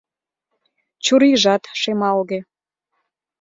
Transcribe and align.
Чурийжат 1.03 1.63
шемалге. 1.81 2.39